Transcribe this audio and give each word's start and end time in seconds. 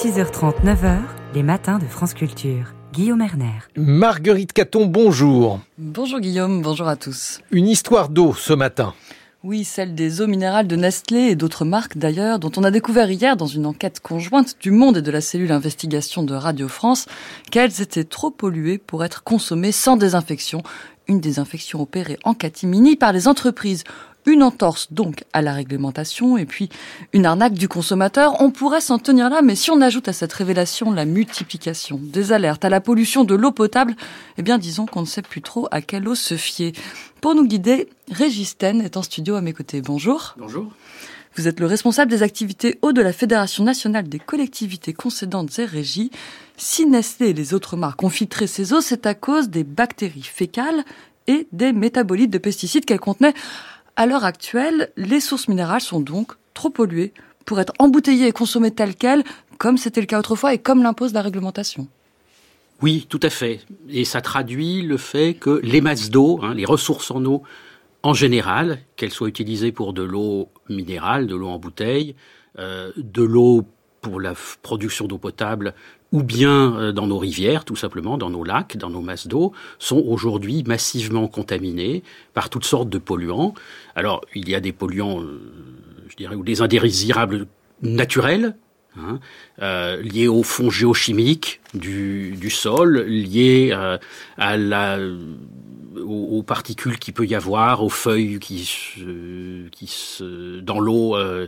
6h30, 0.00 0.62
9h, 0.64 0.98
les 1.34 1.42
matins 1.42 1.80
de 1.80 1.84
France 1.84 2.14
Culture. 2.14 2.72
Guillaume 2.92 3.20
Erner. 3.20 3.58
Marguerite 3.74 4.52
Caton, 4.52 4.86
bonjour. 4.86 5.58
Bonjour 5.76 6.20
Guillaume, 6.20 6.62
bonjour 6.62 6.86
à 6.86 6.94
tous. 6.94 7.40
Une 7.50 7.66
histoire 7.66 8.08
d'eau 8.08 8.32
ce 8.32 8.52
matin. 8.52 8.94
Oui, 9.42 9.64
celle 9.64 9.96
des 9.96 10.20
eaux 10.20 10.28
minérales 10.28 10.68
de 10.68 10.76
Nestlé 10.76 11.30
et 11.30 11.34
d'autres 11.34 11.64
marques 11.64 11.98
d'ailleurs, 11.98 12.38
dont 12.38 12.52
on 12.56 12.62
a 12.62 12.70
découvert 12.70 13.10
hier 13.10 13.36
dans 13.36 13.48
une 13.48 13.66
enquête 13.66 13.98
conjointe 13.98 14.54
du 14.60 14.70
Monde 14.70 14.98
et 14.98 15.02
de 15.02 15.10
la 15.10 15.20
cellule 15.20 15.50
investigation 15.50 16.22
de 16.22 16.34
Radio 16.34 16.68
France 16.68 17.06
qu'elles 17.50 17.82
étaient 17.82 18.04
trop 18.04 18.30
polluées 18.30 18.78
pour 18.78 19.04
être 19.04 19.24
consommées 19.24 19.72
sans 19.72 19.96
désinfection. 19.96 20.62
Une 21.08 21.20
désinfection 21.20 21.80
opérée 21.80 22.18
en 22.22 22.34
catimini 22.34 22.94
par 22.94 23.12
les 23.12 23.26
entreprises. 23.26 23.82
Une 24.28 24.42
entorse 24.42 24.92
donc 24.92 25.24
à 25.32 25.40
la 25.40 25.54
réglementation 25.54 26.36
et 26.36 26.44
puis 26.44 26.68
une 27.14 27.24
arnaque 27.24 27.54
du 27.54 27.66
consommateur. 27.66 28.42
On 28.42 28.50
pourrait 28.50 28.82
s'en 28.82 28.98
tenir 28.98 29.30
là, 29.30 29.40
mais 29.40 29.54
si 29.54 29.70
on 29.70 29.80
ajoute 29.80 30.06
à 30.06 30.12
cette 30.12 30.34
révélation 30.34 30.92
la 30.92 31.06
multiplication 31.06 31.98
des 32.02 32.32
alertes 32.32 32.62
à 32.62 32.68
la 32.68 32.82
pollution 32.82 33.24
de 33.24 33.34
l'eau 33.34 33.52
potable, 33.52 33.96
eh 34.36 34.42
bien 34.42 34.58
disons 34.58 34.84
qu'on 34.84 35.00
ne 35.00 35.06
sait 35.06 35.22
plus 35.22 35.40
trop 35.40 35.66
à 35.70 35.80
quelle 35.80 36.06
eau 36.06 36.14
se 36.14 36.36
fier. 36.36 36.74
Pour 37.22 37.34
nous 37.34 37.46
guider, 37.46 37.88
Régis 38.10 38.54
est 38.60 38.98
en 38.98 39.02
studio 39.02 39.34
à 39.34 39.40
mes 39.40 39.54
côtés. 39.54 39.80
Bonjour. 39.80 40.34
Bonjour. 40.36 40.66
Vous 41.34 41.48
êtes 41.48 41.58
le 41.58 41.66
responsable 41.66 42.10
des 42.10 42.22
activités 42.22 42.78
eau 42.82 42.92
de 42.92 43.00
la 43.00 43.14
Fédération 43.14 43.64
nationale 43.64 44.10
des 44.10 44.18
collectivités 44.18 44.92
concédantes 44.92 45.58
et 45.58 45.64
régies. 45.64 46.10
Si 46.58 46.84
Nestlé 46.84 47.28
et 47.28 47.32
les 47.32 47.54
autres 47.54 47.78
marques 47.78 48.02
ont 48.02 48.10
filtré 48.10 48.46
ces 48.46 48.74
eaux, 48.74 48.82
c'est 48.82 49.06
à 49.06 49.14
cause 49.14 49.48
des 49.48 49.64
bactéries 49.64 50.20
fécales 50.20 50.84
et 51.28 51.46
des 51.52 51.72
métabolites 51.72 52.30
de 52.30 52.38
pesticides 52.38 52.84
qu'elles 52.84 53.00
contenaient. 53.00 53.34
À 53.98 54.06
l'heure 54.06 54.24
actuelle, 54.24 54.92
les 54.96 55.18
sources 55.18 55.48
minérales 55.48 55.80
sont 55.80 55.98
donc 55.98 56.34
trop 56.54 56.70
polluées 56.70 57.12
pour 57.44 57.58
être 57.58 57.72
embouteillées 57.80 58.28
et 58.28 58.32
consommées 58.32 58.70
telles 58.70 58.94
quelles, 58.94 59.24
comme 59.58 59.76
c'était 59.76 60.00
le 60.00 60.06
cas 60.06 60.20
autrefois 60.20 60.54
et 60.54 60.58
comme 60.58 60.84
l'impose 60.84 61.12
la 61.12 61.20
réglementation. 61.20 61.88
Oui, 62.80 63.06
tout 63.08 63.18
à 63.24 63.28
fait. 63.28 63.58
Et 63.88 64.04
ça 64.04 64.20
traduit 64.20 64.82
le 64.82 64.98
fait 64.98 65.34
que 65.34 65.60
les 65.64 65.80
masses 65.80 66.10
d'eau, 66.10 66.38
hein, 66.44 66.54
les 66.54 66.64
ressources 66.64 67.10
en 67.10 67.24
eau, 67.24 67.42
en 68.04 68.14
général, 68.14 68.78
qu'elles 68.94 69.10
soient 69.10 69.26
utilisées 69.26 69.72
pour 69.72 69.92
de 69.92 70.04
l'eau 70.04 70.48
minérale, 70.68 71.26
de 71.26 71.34
l'eau 71.34 71.48
en 71.48 71.58
bouteille, 71.58 72.14
euh, 72.60 72.92
de 72.96 73.24
l'eau 73.24 73.64
pour 74.00 74.20
la 74.20 74.34
production 74.62 75.06
d'eau 75.06 75.18
potable 75.18 75.74
ou 76.12 76.22
bien 76.22 76.76
euh, 76.76 76.92
dans 76.92 77.06
nos 77.06 77.18
rivières, 77.18 77.64
tout 77.64 77.76
simplement, 77.76 78.16
dans 78.18 78.30
nos 78.30 78.44
lacs, 78.44 78.76
dans 78.76 78.90
nos 78.90 79.00
masses 79.00 79.26
d'eau, 79.26 79.52
sont 79.78 80.02
aujourd'hui 80.06 80.64
massivement 80.66 81.28
contaminés 81.28 82.02
par 82.34 82.50
toutes 82.50 82.64
sortes 82.64 82.88
de 82.88 82.98
polluants. 82.98 83.54
Alors, 83.94 84.22
il 84.34 84.48
y 84.48 84.54
a 84.54 84.60
des 84.60 84.72
polluants, 84.72 85.20
euh, 85.20 85.40
je 86.08 86.16
dirais, 86.16 86.34
ou 86.34 86.42
des 86.42 86.62
indésirables 86.62 87.46
naturels, 87.82 88.56
hein, 88.96 89.20
euh, 89.60 90.00
liés 90.00 90.28
au 90.28 90.42
fond 90.42 90.70
géochimique 90.70 91.60
du, 91.74 92.50
sol, 92.50 93.02
liés 93.02 93.72
à 94.38 94.56
la 94.56 94.98
aux, 96.04 96.42
particules 96.42 96.98
qu'il 96.98 97.14
peut 97.14 97.26
y 97.26 97.34
avoir, 97.34 97.82
aux 97.82 97.88
feuilles 97.88 98.38
qui, 98.38 98.64
se, 98.64 99.68
qui 99.68 99.86
se, 99.86 100.60
dans 100.60 100.80
l'eau 100.80 101.16
euh, 101.16 101.46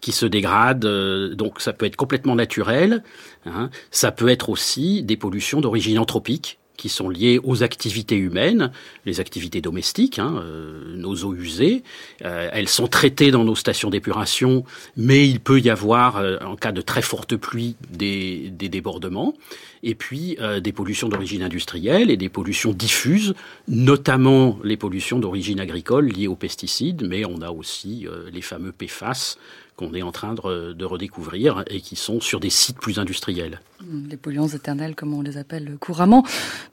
qui 0.00 0.12
se 0.12 0.26
dégradent. 0.26 0.84
Euh, 0.84 1.34
donc 1.34 1.60
ça 1.60 1.72
peut 1.72 1.86
être 1.86 1.96
complètement 1.96 2.34
naturel. 2.34 3.02
Hein. 3.46 3.70
Ça 3.90 4.12
peut 4.12 4.28
être 4.28 4.48
aussi 4.48 5.02
des 5.02 5.16
pollutions 5.16 5.60
d'origine 5.60 5.98
anthropique 5.98 6.58
qui 6.80 6.88
sont 6.88 7.10
liées 7.10 7.38
aux 7.44 7.62
activités 7.62 8.16
humaines, 8.16 8.72
les 9.04 9.20
activités 9.20 9.60
domestiques, 9.60 10.18
hein, 10.18 10.42
euh, 10.42 10.96
nos 10.96 11.14
eaux 11.24 11.34
usées. 11.34 11.82
Euh, 12.24 12.48
elles 12.54 12.70
sont 12.70 12.86
traitées 12.86 13.30
dans 13.30 13.44
nos 13.44 13.54
stations 13.54 13.90
d'épuration, 13.90 14.64
mais 14.96 15.28
il 15.28 15.40
peut 15.40 15.60
y 15.60 15.68
avoir, 15.68 16.16
euh, 16.16 16.38
en 16.40 16.56
cas 16.56 16.72
de 16.72 16.80
très 16.80 17.02
forte 17.02 17.36
pluie, 17.36 17.76
des, 17.90 18.48
des 18.50 18.70
débordements. 18.70 19.34
Et 19.82 19.94
puis 19.94 20.36
des 20.62 20.72
pollutions 20.72 21.08
d'origine 21.08 21.42
industrielle 21.42 22.10
et 22.10 22.18
des 22.18 22.28
pollutions 22.28 22.74
diffuses, 22.74 23.32
notamment 23.66 24.58
les 24.62 24.76
pollutions 24.76 25.18
d'origine 25.18 25.58
agricole 25.58 26.06
liées 26.08 26.26
aux 26.26 26.36
pesticides, 26.36 27.02
mais 27.08 27.24
on 27.24 27.40
a 27.40 27.48
aussi 27.48 28.06
les 28.30 28.42
fameux 28.42 28.72
PFAS 28.72 29.38
qu'on 29.80 29.94
est 29.94 30.02
en 30.02 30.12
train 30.12 30.34
de, 30.34 30.84
redécouvrir 30.84 31.64
et 31.68 31.80
qui 31.80 31.96
sont 31.96 32.20
sur 32.20 32.38
des 32.38 32.50
sites 32.50 32.78
plus 32.78 32.98
industriels. 32.98 33.60
Les 34.08 34.18
polluants 34.18 34.48
éternels, 34.48 34.94
comme 34.94 35.14
on 35.14 35.22
les 35.22 35.38
appelle 35.38 35.76
couramment. 35.80 36.24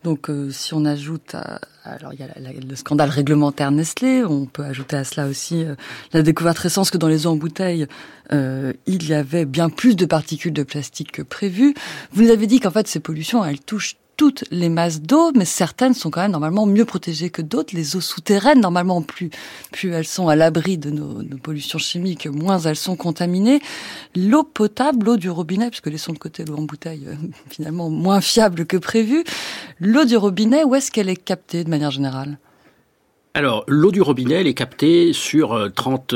Donc, 0.04 0.30
euh, 0.30 0.52
si 0.52 0.74
on 0.74 0.84
ajoute, 0.84 1.36
alors 1.86 2.14
il 2.14 2.20
y 2.20 2.24
a 2.24 2.28
le 2.38 2.76
scandale 2.76 3.10
réglementaire 3.10 3.72
Nestlé, 3.72 4.26
on 4.26 4.46
peut 4.46 4.64
ajouter 4.64 4.98
à 4.98 5.06
cela 5.06 5.28
aussi 5.28 5.64
euh, 5.64 5.76
la 6.12 6.22
découverte 6.22 6.58
récente 6.58 6.92
que 6.92 6.98
dans 6.98 7.08
les 7.08 7.28
eaux 7.28 7.32
en 7.32 7.38
bouteille, 7.38 7.88
euh, 8.34 8.74
il 8.88 9.08
y 9.08 9.14
avait 9.14 9.46
bien 9.46 9.70
plus 9.70 9.96
de 9.96 10.06
particules 10.06 10.54
de 10.54 10.64
plastique 10.64 11.14
que 11.14 11.22
prévu. 11.22 11.76
Vous 12.12 12.24
nous 12.24 12.32
avez 12.32 12.48
dit 12.48 12.60
qu'en 12.60 12.72
fait, 12.72 12.88
ces 12.88 13.00
pollutions, 13.00 13.46
elles 13.46 13.62
touchent 13.62 13.96
toutes 14.18 14.44
les 14.50 14.68
masses 14.68 15.02
d'eau, 15.02 15.32
mais 15.36 15.46
certaines 15.46 15.94
sont 15.94 16.10
quand 16.10 16.22
même 16.22 16.32
normalement 16.32 16.66
mieux 16.66 16.86
protégées 16.86 17.30
que 17.30 17.44
d'autres. 17.44 17.76
Les 17.76 17.96
eaux 17.96 18.02
souterraines, 18.02 18.60
normalement, 18.60 19.04
plus, 19.04 19.30
plus 19.72 19.92
elles 19.92 20.08
sont 20.08 20.28
à 20.28 20.36
l'abri 20.36 20.80
de 20.80 20.90
nos, 20.90 21.24
pollutions 21.42 21.78
chimiques, 21.78 22.26
moins 22.26 22.60
elles 22.60 22.76
sont 22.76 22.96
contaminées. 22.96 23.62
L'eau 24.16 24.44
potable, 24.44 25.06
l'eau 25.06 25.18
du 25.18 25.30
robinet, 25.30 25.70
puisque 25.70 25.88
laissons 25.88 26.14
de 26.14 26.18
côté 26.18 26.44
l'eau 26.46 26.58
en 26.58 26.64
bouteille, 26.64 27.08
euh, 27.08 27.16
finalement 27.50 27.90
moins 27.90 28.20
fiable 28.20 28.66
que 28.66 28.78
prévu. 28.78 29.24
L'eau 29.80 30.04
du 30.04 30.18
robinet, 30.18 30.64
où 30.64 30.74
est-ce 30.74 30.92
qu'elle 30.92 31.10
est 31.10 31.16
captée 31.16 31.64
de 31.64 31.70
manière 31.70 31.92
générale? 31.92 32.40
Alors, 33.36 33.66
l'eau 33.68 33.92
du 33.92 34.02
robinet, 34.02 34.42
elle 34.42 34.48
est 34.48 34.56
captée 34.56 35.14
sur 35.14 35.72
30, 35.76 36.16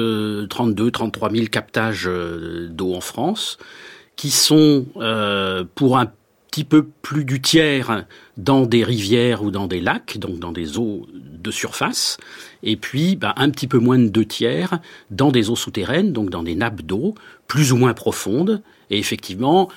32, 0.50 0.90
33 0.90 1.32
000 1.32 1.46
captages 1.52 2.08
euh, 2.08 2.68
d'eau 2.68 2.96
en 2.96 3.02
France, 3.02 3.60
qui 4.16 4.32
sont, 4.32 4.88
euh, 4.98 5.64
pour 5.76 6.00
un 6.00 6.08
petit 6.52 6.66
peu 6.66 6.84
plus 7.02 7.24
du 7.24 7.42
tiers 7.42 8.06
dans 8.36 8.66
des 8.66 8.84
rivières 8.84 9.42
ou 9.42 9.52
dans 9.52 9.68
des 9.68 9.80
lacs, 9.80 10.18
donc 10.18 10.38
dans 10.38 10.52
des 10.52 10.78
eaux 10.78 11.08
de 11.14 11.50
surface, 11.50 12.18
et 12.62 12.76
puis 12.76 13.16
bah, 13.16 13.34
un 13.38 13.50
petit 13.50 13.68
peu 13.68 13.80
moins 13.80 13.98
de 13.98 14.10
deux 14.10 14.26
tiers 14.26 14.80
dans 15.10 15.32
des 15.32 15.50
eaux 15.50 15.56
souterraines, 15.56 16.12
donc 16.12 16.30
dans 16.30 16.44
des 16.44 16.56
nappes 16.56 16.82
d'eau 16.82 17.16
plus 17.48 17.72
ou 17.72 17.78
moins 17.78 17.94
profondes. 17.94 18.62
Et 18.90 19.00
effectivement, 19.00 19.70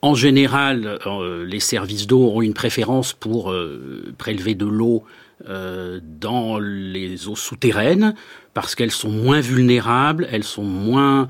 en 0.00 0.14
général, 0.14 0.98
euh, 1.06 1.44
les 1.44 1.60
services 1.60 2.06
d'eau 2.06 2.30
ont 2.30 2.42
une 2.42 2.54
préférence 2.54 3.12
pour 3.12 3.50
euh, 3.50 4.14
prélever 4.16 4.54
de 4.54 4.66
l'eau 4.66 5.02
euh, 5.48 6.00
dans 6.02 6.58
les 6.60 7.26
eaux 7.26 7.36
souterraines 7.36 8.14
parce 8.54 8.74
qu'elles 8.74 8.92
sont 8.92 9.10
moins 9.10 9.40
vulnérables, 9.40 10.28
elles 10.32 10.44
sont 10.44 10.64
moins 10.64 11.28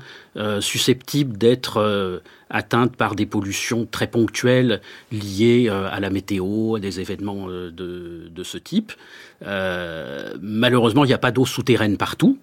susceptibles 0.61 1.37
d'être 1.37 2.21
atteintes 2.49 2.95
par 2.95 3.13
des 3.13 3.27
pollutions 3.27 3.85
très 3.85 4.07
ponctuelles 4.07 4.81
liées 5.11 5.69
à 5.69 5.99
la 5.99 6.09
météo, 6.09 6.75
à 6.75 6.79
des 6.79 6.99
événements 6.99 7.47
de, 7.47 8.43
ce 8.43 8.57
type. 8.57 8.93
Malheureusement, 9.45 11.03
il 11.03 11.09
n'y 11.09 11.13
a 11.13 11.19
pas 11.19 11.29
d'eau 11.29 11.45
souterraine 11.45 11.97
partout. 11.97 12.39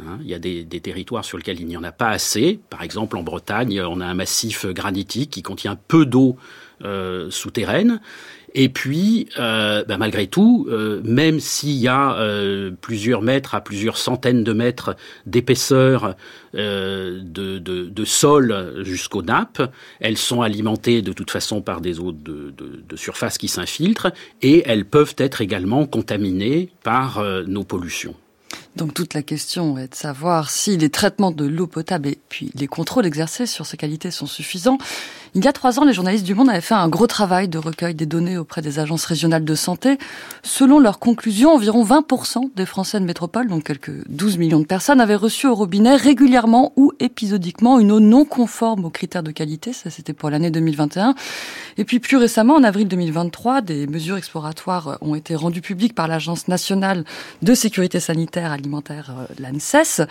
Hein. 0.00 0.18
Il 0.22 0.28
y 0.28 0.34
a 0.34 0.38
des, 0.38 0.64
territoires 0.80 1.24
sur 1.24 1.38
lesquels 1.38 1.60
il 1.60 1.66
n'y 1.66 1.76
en 1.76 1.84
a 1.84 1.92
pas 1.92 2.08
assez. 2.08 2.60
Par 2.70 2.82
exemple, 2.82 3.16
en 3.16 3.22
Bretagne, 3.22 3.80
on 3.82 4.00
a 4.00 4.06
un 4.06 4.14
massif 4.14 4.66
granitique 4.66 5.30
qui 5.30 5.42
contient 5.42 5.76
peu 5.76 6.06
d'eau 6.06 6.36
euh, 6.84 7.28
souterraine. 7.30 8.00
Et 8.54 8.68
puis, 8.68 9.28
euh, 9.38 9.84
bah, 9.84 9.98
malgré 9.98 10.26
tout, 10.26 10.66
euh, 10.70 11.00
même 11.04 11.40
s'il 11.40 11.76
y 11.76 11.88
a 11.88 12.16
plusieurs 12.80 13.20
mètres 13.20 13.54
à 13.54 13.60
plusieurs 13.60 13.98
centaines 13.98 14.44
de 14.44 14.52
mètres 14.52 14.96
d'épaisseur 15.26 16.14
de, 16.54 18.04
sol 18.04 18.74
jusqu'aux 18.84 19.22
nappes, 19.22 19.62
elles 20.00 20.16
sont 20.16 20.40
alimentées 20.42 21.02
de 21.02 21.12
toute 21.12 21.30
façon 21.30 21.60
par 21.60 21.80
des 21.80 21.98
eaux 21.98 22.12
de 22.12 22.96
surface 22.96 23.38
qui 23.38 23.48
s'infiltrent 23.48 24.12
et 24.40 24.62
elles 24.66 24.84
peuvent 24.84 25.16
être 25.18 25.40
également 25.40 25.86
contaminées 25.86 26.70
par 26.82 27.22
nos 27.46 27.64
pollutions. 27.64 28.14
Donc 28.78 28.94
toute 28.94 29.14
la 29.14 29.24
question 29.24 29.76
est 29.76 29.88
de 29.88 29.94
savoir 29.96 30.50
si 30.50 30.76
les 30.76 30.88
traitements 30.88 31.32
de 31.32 31.44
l'eau 31.44 31.66
potable 31.66 32.06
et 32.06 32.18
puis 32.28 32.52
les 32.54 32.68
contrôles 32.68 33.06
exercés 33.06 33.44
sur 33.44 33.66
ces 33.66 33.76
qualités 33.76 34.12
sont 34.12 34.26
suffisants. 34.28 34.78
Il 35.34 35.44
y 35.44 35.48
a 35.48 35.52
trois 35.52 35.78
ans, 35.78 35.84
les 35.84 35.92
journalistes 35.92 36.24
du 36.24 36.34
Monde 36.34 36.48
avaient 36.48 36.60
fait 36.60 36.74
un 36.74 36.88
gros 36.88 37.06
travail 37.06 37.48
de 37.48 37.58
recueil 37.58 37.94
des 37.94 38.06
données 38.06 38.38
auprès 38.38 38.62
des 38.62 38.78
agences 38.78 39.04
régionales 39.04 39.44
de 39.44 39.54
santé. 39.54 39.98
Selon 40.42 40.78
leurs 40.78 40.98
conclusions, 40.98 41.52
environ 41.52 41.84
20% 41.84 42.50
des 42.54 42.66
Français 42.66 42.98
de 43.00 43.04
métropole, 43.04 43.48
donc 43.48 43.64
quelques 43.64 44.08
12 44.08 44.38
millions 44.38 44.60
de 44.60 44.66
personnes, 44.66 45.00
avaient 45.00 45.14
reçu 45.14 45.46
au 45.46 45.54
robinet 45.54 45.96
régulièrement 45.96 46.72
ou 46.76 46.92
épisodiquement 47.00 47.78
une 47.78 47.92
eau 47.92 48.00
non 48.00 48.24
conforme 48.24 48.84
aux 48.84 48.90
critères 48.90 49.22
de 49.22 49.30
qualité. 49.30 49.72
Ça, 49.72 49.90
c'était 49.90 50.12
pour 50.12 50.30
l'année 50.30 50.50
2021. 50.50 51.14
Et 51.76 51.84
puis 51.84 52.00
plus 52.00 52.16
récemment, 52.16 52.54
en 52.54 52.64
avril 52.64 52.88
2023, 52.88 53.60
des 53.60 53.86
mesures 53.86 54.16
exploratoires 54.16 54.98
ont 55.00 55.14
été 55.14 55.34
rendues 55.34 55.62
publiques 55.62 55.94
par 55.94 56.08
l'Agence 56.08 56.48
nationale 56.48 57.04
de 57.42 57.54
sécurité 57.54 58.00
sanitaire 58.00 58.52
alimentaire, 58.52 59.12
euh, 59.16 59.26
l'ANSES. 59.38 60.06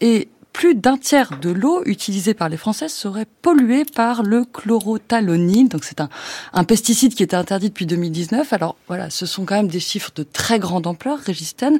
Et 0.00 0.28
plus 0.58 0.74
d'un 0.74 0.98
tiers 0.98 1.38
de 1.38 1.50
l'eau 1.50 1.84
utilisée 1.86 2.34
par 2.34 2.48
les 2.48 2.56
Français 2.56 2.88
serait 2.88 3.28
polluée 3.42 3.84
par 3.84 4.24
le 4.24 4.44
chlorothalonil. 4.44 5.68
Donc 5.68 5.84
c'est 5.84 6.00
un, 6.00 6.64
pesticide 6.64 7.14
qui 7.14 7.22
était 7.22 7.36
interdit 7.36 7.68
depuis 7.68 7.86
2019. 7.86 8.52
Alors 8.52 8.74
voilà, 8.88 9.08
ce 9.08 9.24
sont 9.24 9.44
quand 9.44 9.54
même 9.54 9.68
des 9.68 9.78
chiffres 9.78 10.10
de 10.16 10.24
très 10.24 10.58
grande 10.58 10.88
ampleur, 10.88 11.20
Régistène. 11.20 11.78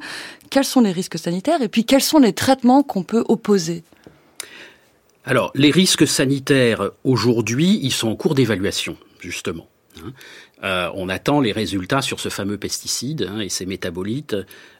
Quels 0.50 0.64
sont 0.64 0.80
les 0.80 0.92
risques 0.92 1.18
sanitaires 1.18 1.60
et 1.60 1.66
puis 1.66 1.84
quels 1.84 2.04
sont 2.04 2.20
les 2.20 2.32
traitements 2.32 2.84
qu'on 2.84 3.02
peut 3.02 3.24
opposer? 3.26 3.82
Alors, 5.24 5.50
les 5.56 5.72
risques 5.72 6.06
sanitaires 6.06 6.92
aujourd'hui, 7.02 7.80
ils 7.82 7.92
sont 7.92 8.10
en 8.10 8.14
cours 8.14 8.36
d'évaluation, 8.36 8.96
justement. 9.18 9.66
Euh, 10.64 10.90
on 10.94 11.08
attend 11.08 11.40
les 11.40 11.52
résultats 11.52 12.02
sur 12.02 12.18
ce 12.18 12.28
fameux 12.28 12.58
pesticide 12.58 13.28
hein, 13.30 13.40
et 13.40 13.48
ses 13.48 13.64
métabolites 13.64 14.36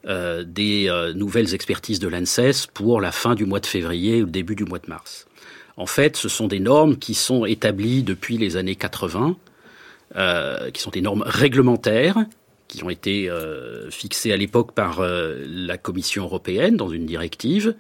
euh, 0.07 0.43
des 0.43 0.89
euh, 0.89 1.15
nouvelles 1.15 1.55
expertises 1.55 2.01
de 2.01 2.09
l'ANSES 2.09 2.67
pour 2.75 3.01
la 3.01 3.13
fin 3.13 3.37
du 3.37 3.45
mois 3.45 3.61
de 3.61 3.67
février 3.67 4.23
ou 4.23 4.27
le 4.27 4.33
début 4.33 4.57
du 4.57 4.65
mois 4.65 4.81
de 4.81 4.89
mars. 4.89 5.29
En 5.77 5.87
fait, 5.87 6.17
ce 6.17 6.29
sont 6.29 6.49
des 6.49 6.59
normes 6.59 6.97
qui 6.97 7.15
sont 7.15 7.45
établies 7.45 8.03
depuis 8.03 8.37
les 8.37 8.57
années 8.57 8.75
80, 8.75 9.37
qui 10.73 10.81
sont 10.81 10.91
des 10.91 11.03
normes 11.03 11.23
réglementaires 11.25 12.27
qui 12.67 12.83
ont 12.83 12.91
été 12.91 13.31
fixées 13.89 14.33
à 14.33 14.37
l'époque 14.37 14.73
par 14.73 15.01
la 15.01 15.79
Commission 15.79 16.25
européenne 16.25 16.77
dans 16.77 16.89
une 16.89 17.07
directive 17.07 17.77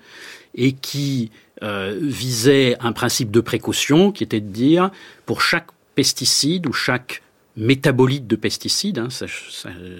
et 0.54 0.72
qui 0.74 1.32
visaient 1.60 2.76
un 2.78 2.92
principe 2.92 3.32
de 3.32 3.40
précaution 3.40 4.12
qui 4.12 4.22
était 4.22 4.40
de 4.40 4.52
dire 4.52 4.92
pour 5.26 5.42
chaque 5.42 5.66
pesticide 5.96 6.68
ou 6.68 6.72
chaque 6.72 7.22
métabolites 7.58 8.26
de 8.26 8.36
pesticides, 8.36 8.98
hein, 8.98 9.08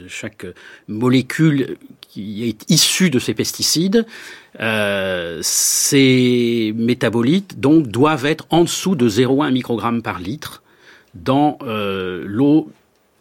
chaque 0.07 0.47
molécule 0.87 1.77
qui 2.01 2.49
est 2.49 2.71
issue 2.71 3.11
de 3.11 3.19
ces 3.19 3.35
pesticides, 3.35 4.07
euh, 4.61 5.41
ces 5.43 6.73
métabolites 6.77 7.59
donc 7.59 7.89
doivent 7.89 8.27
être 8.27 8.47
en 8.51 8.63
dessous 8.63 8.95
de 8.95 9.09
0,1 9.09 9.53
microgramme 9.53 10.03
par 10.03 10.21
litre 10.21 10.63
dans 11.15 11.59
euh, 11.63 12.23
l'eau 12.27 12.71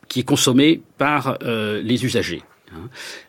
qui 0.07 0.19
est 0.22 0.24
consommée 0.24 0.81
par 0.98 1.39
euh, 1.44 1.81
les 1.81 2.06
usagers. 2.06 2.44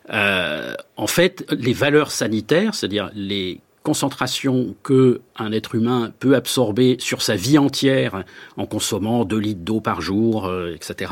Hein. 0.09 0.75
en 0.97 1.07
fait, 1.07 1.45
les 1.49 1.71
valeurs 1.71 2.11
sanitaires, 2.11 2.75
c'est-à-dire 2.75 3.09
les 3.15 3.61
concentration 3.89 4.75
que 4.83 5.21
un 5.35 5.51
être 5.51 5.73
humain 5.73 6.11
peut 6.19 6.35
absorber 6.35 6.97
sur 6.99 7.23
sa 7.23 7.35
vie 7.35 7.57
entière 7.57 8.23
en 8.55 8.67
consommant 8.67 9.25
2 9.25 9.35
litres 9.35 9.61
d'eau 9.61 9.81
par 9.81 9.99
jour, 9.99 10.45
euh, 10.45 10.75
etc., 10.75 11.11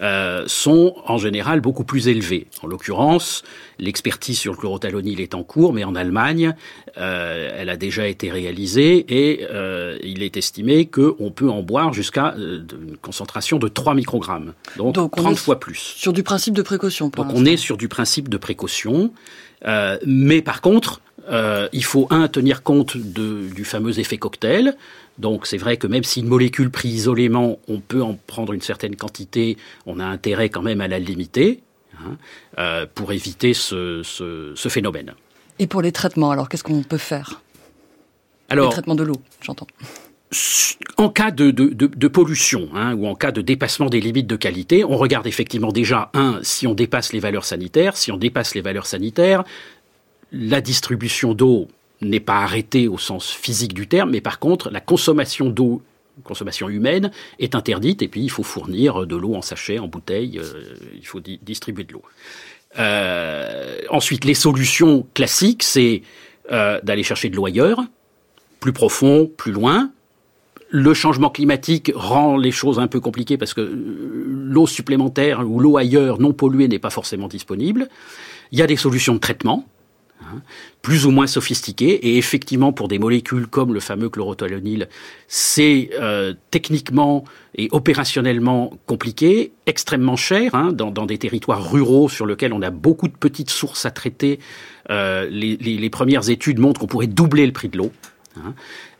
euh, 0.00 0.42
sont 0.48 0.96
en 1.06 1.18
général 1.18 1.60
beaucoup 1.60 1.84
plus 1.84 2.08
élevées. 2.08 2.48
En 2.62 2.66
l'occurrence, 2.66 3.44
l'expertise 3.78 4.36
sur 4.40 4.50
le 4.54 4.58
chlorothalonil 4.58 5.20
est 5.20 5.36
en 5.36 5.44
cours, 5.44 5.72
mais 5.72 5.84
en 5.84 5.94
Allemagne, 5.94 6.56
euh, 6.98 7.56
elle 7.56 7.70
a 7.70 7.76
déjà 7.76 8.08
été 8.08 8.28
réalisée 8.28 9.06
et 9.08 9.46
il 10.02 10.24
est 10.24 10.36
estimé 10.36 10.86
qu'on 10.86 11.30
peut 11.30 11.48
en 11.48 11.62
boire 11.62 11.92
jusqu'à 11.92 12.34
une 12.36 12.96
concentration 13.00 13.60
de 13.60 13.68
3 13.68 13.94
microgrammes, 13.94 14.54
donc, 14.76 14.96
30 14.96 15.36
fois 15.36 15.60
plus. 15.60 15.78
Sur 15.78 16.12
du 16.12 16.24
principe 16.24 16.54
de 16.54 16.62
précaution. 16.62 17.08
donc 17.08 17.26
on 17.32 17.44
est 17.44 17.56
sur 17.56 17.76
du 17.76 17.86
principe 17.86 18.28
de 18.28 18.36
précaution, 18.36 19.12
mais 20.04 20.42
par 20.42 20.60
contre, 20.60 21.00
euh, 21.28 21.68
il 21.72 21.84
faut, 21.84 22.06
un, 22.10 22.28
tenir 22.28 22.62
compte 22.62 22.96
du 22.96 23.64
fameux 23.64 23.98
effet 23.98 24.18
cocktail. 24.18 24.76
Donc 25.18 25.46
c'est 25.46 25.58
vrai 25.58 25.76
que 25.76 25.86
même 25.86 26.04
si 26.04 26.20
une 26.20 26.28
molécule 26.28 26.70
prise 26.70 26.94
isolément, 26.94 27.58
on 27.68 27.80
peut 27.80 28.02
en 28.02 28.18
prendre 28.26 28.52
une 28.52 28.62
certaine 28.62 28.96
quantité, 28.96 29.56
on 29.86 30.00
a 30.00 30.04
intérêt 30.04 30.48
quand 30.48 30.62
même 30.62 30.80
à 30.80 30.88
la 30.88 30.98
limiter 30.98 31.60
hein, 31.98 32.16
euh, 32.58 32.86
pour 32.94 33.12
éviter 33.12 33.52
ce, 33.54 34.02
phénomène. 34.68 35.12
Et 35.58 35.66
pour 35.66 35.82
les 35.82 35.92
traitements, 35.92 36.30
alors 36.30 36.48
qu'est-ce 36.48 36.64
qu'on 36.64 36.82
peut 36.82 36.96
faire? 36.96 37.42
Alors, 38.48 38.68
Les 38.68 38.72
traitements 38.72 38.94
de 38.94 39.04
l'eau, 39.04 39.20
j'entends. 39.42 39.66
En 40.96 41.08
cas 41.08 41.32
de, 41.32 42.06
pollution 42.08 42.68
hein, 42.74 42.94
ou 42.94 43.06
en 43.08 43.16
cas 43.16 43.32
de 43.32 43.40
dépassement 43.40 43.86
des 43.86 44.00
limites 44.00 44.28
de 44.28 44.36
qualité, 44.36 44.84
on 44.84 44.96
regarde 44.96 45.26
effectivement 45.26 45.72
déjà, 45.72 46.10
un, 46.14 46.38
si 46.42 46.68
on 46.68 46.74
dépasse 46.74 47.12
les 47.12 47.20
valeurs 47.20 47.44
sanitaires. 47.44 47.96
Si 47.96 48.12
on 48.12 48.16
dépasse 48.16 48.54
les 48.54 48.60
valeurs 48.60 48.86
sanitaires, 48.86 49.44
la 50.32 50.60
distribution 50.60 51.34
d'eau 51.34 51.68
n'est 52.00 52.20
pas 52.20 52.38
arrêtée 52.38 52.88
au 52.88 52.98
sens 52.98 53.30
physique 53.30 53.74
du 53.74 53.86
terme, 53.86 54.10
mais 54.10 54.20
par 54.20 54.38
contre, 54.38 54.70
la 54.70 54.80
consommation 54.80 55.50
d'eau 55.50 55.82
consommation 56.22 56.68
humaine 56.68 57.10
est 57.38 57.54
interdite 57.54 58.02
et 58.02 58.08
puis 58.08 58.22
il 58.22 58.30
faut 58.30 58.42
fournir 58.42 59.06
de 59.06 59.16
l'eau 59.16 59.34
en 59.34 59.42
sachet, 59.42 59.78
en 59.78 59.88
bouteille, 59.88 60.38
euh, 60.38 60.74
il 60.94 61.06
faut 61.06 61.20
distribuer 61.20 61.84
de 61.84 61.94
l'eau. 61.94 62.02
Euh, 62.78 63.80
ensuite, 63.88 64.24
les 64.24 64.34
solutions 64.34 65.06
classiques, 65.14 65.62
c'est 65.62 66.02
euh, 66.52 66.80
d'aller 66.82 67.02
chercher 67.02 67.28
de 67.30 67.36
l'eau 67.36 67.46
ailleurs, 67.46 67.82
plus 68.60 68.72
profond, 68.72 69.30
plus 69.36 69.52
loin. 69.52 69.90
Le 70.68 70.94
changement 70.94 71.30
climatique 71.30 71.90
rend 71.94 72.36
les 72.36 72.52
choses 72.52 72.78
un 72.78 72.86
peu 72.86 73.00
compliquées 73.00 73.36
parce 73.36 73.54
que 73.54 73.60
l'eau 73.60 74.66
supplémentaire 74.68 75.40
ou 75.48 75.58
l'eau 75.58 75.76
ailleurs 75.76 76.20
non 76.20 76.32
polluée 76.32 76.68
n'est 76.68 76.78
pas 76.78 76.90
forcément 76.90 77.26
disponible. 77.26 77.88
Il 78.52 78.58
y 78.58 78.62
a 78.62 78.66
des 78.66 78.76
solutions 78.76 79.14
de 79.14 79.18
traitement. 79.18 79.66
Hein, 80.22 80.42
plus 80.82 81.06
ou 81.06 81.10
moins 81.10 81.26
sophistiqués. 81.26 82.08
Et 82.08 82.18
effectivement, 82.18 82.72
pour 82.72 82.88
des 82.88 82.98
molécules 82.98 83.46
comme 83.46 83.72
le 83.72 83.80
fameux 83.80 84.10
chlorothalonil, 84.10 84.88
c'est 85.28 85.90
euh, 85.98 86.34
techniquement 86.50 87.24
et 87.54 87.68
opérationnellement 87.72 88.72
compliqué, 88.86 89.52
extrêmement 89.66 90.16
cher, 90.16 90.54
hein, 90.54 90.72
dans, 90.72 91.06
des 91.06 91.18
territoires 91.18 91.70
ruraux 91.70 92.08
sur 92.08 92.26
lesquels 92.26 92.52
on 92.52 92.62
a 92.62 92.70
beaucoup 92.70 93.08
de 93.08 93.16
petites 93.16 93.50
sources 93.50 93.86
à 93.86 93.90
traiter. 93.90 94.40
Euh, 94.90 95.26
les, 95.30 95.90
premières 95.90 96.28
études 96.28 96.58
montrent 96.58 96.80
qu'on 96.80 96.86
pourrait 96.86 97.06
doubler 97.06 97.46
le 97.46 97.52
prix 97.52 97.68
de 97.68 97.78
l'eau. 97.78 97.92
Hein. 98.36 98.54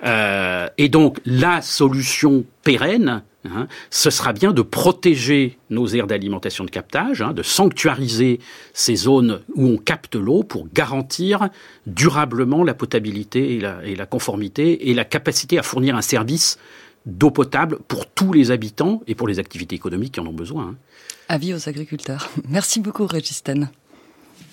Euh, 0.04 0.68
et 0.78 0.88
donc 0.88 1.18
la 1.26 1.60
solution 1.60 2.44
pérenne, 2.62 3.22
Hein, 3.46 3.68
ce 3.88 4.10
sera 4.10 4.34
bien 4.34 4.52
de 4.52 4.60
protéger 4.60 5.58
nos 5.70 5.86
aires 5.88 6.06
d'alimentation 6.06 6.64
de 6.64 6.70
captage, 6.70 7.22
hein, 7.22 7.32
de 7.32 7.42
sanctuariser 7.42 8.38
ces 8.74 8.96
zones 8.96 9.40
où 9.54 9.66
on 9.66 9.78
capte 9.78 10.14
l'eau 10.14 10.42
pour 10.42 10.68
garantir 10.74 11.48
durablement 11.86 12.64
la 12.64 12.74
potabilité 12.74 13.56
et 13.56 13.96
la, 13.96 14.06
conformité 14.06 14.90
et 14.90 14.94
la 14.94 15.06
capacité 15.06 15.58
à 15.58 15.62
fournir 15.62 15.96
un 15.96 16.02
service 16.02 16.58
d'eau 17.06 17.30
potable 17.30 17.78
pour 17.88 18.06
tous 18.06 18.34
les 18.34 18.50
habitants 18.50 19.00
et 19.06 19.14
pour 19.14 19.26
les 19.26 19.38
activités 19.38 19.74
économiques 19.74 20.12
qui 20.14 20.20
en 20.20 20.26
ont 20.26 20.34
besoin. 20.34 20.72
Hein. 20.72 20.76
Avis 21.28 21.54
aux 21.54 21.66
agriculteurs. 21.66 22.28
Merci 22.48 22.80
beaucoup, 22.80 23.06
Régistène. 23.06 23.70